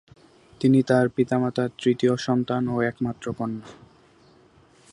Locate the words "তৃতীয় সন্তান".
1.79-2.63